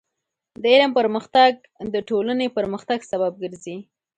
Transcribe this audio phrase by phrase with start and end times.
[0.61, 1.51] د علم پرمختګ
[1.93, 3.77] د ټولنې پرمختګ سبب ګرځي.